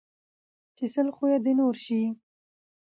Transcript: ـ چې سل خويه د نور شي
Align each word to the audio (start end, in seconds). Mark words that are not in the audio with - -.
ـ 0.39 0.75
چې 0.75 0.85
سل 0.93 1.07
خويه 1.15 1.37
د 1.45 1.47
نور 1.59 1.75
شي 1.85 2.01